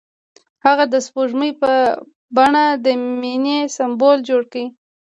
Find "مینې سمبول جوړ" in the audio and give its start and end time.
3.21-4.41